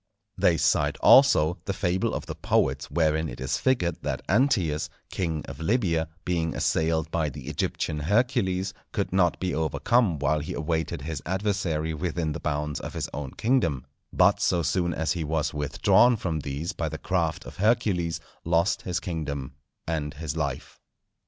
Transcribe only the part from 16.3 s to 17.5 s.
these by the craft